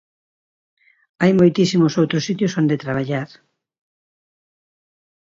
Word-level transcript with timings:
Hai 1.21 1.31
moitísimos 1.39 1.93
outros 2.01 2.25
sitios 2.29 2.53
onde 2.61 2.81
traballar. 2.83 3.29